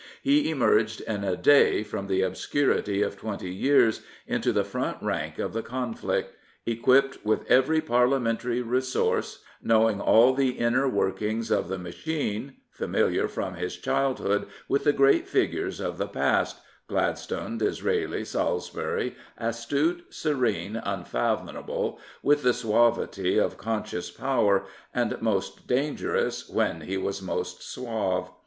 [0.23, 5.37] He emerged in a day from the obscurity of twenty years into the front rank
[5.37, 5.93] of the 308 Lewis Harcourt
[6.25, 6.35] conflict,
[6.65, 13.53] equipped with every Parliamentary resource, knowing all the inner workings of the machine, familiar from
[13.53, 16.55] his childhood with the great figures of the past,
[16.87, 24.65] Gladstone, Disraeli, Salisbury, as tut e, serene, unfathomable, with the suavity of conscious power,
[24.95, 28.31] and most dangerous when he was most suave.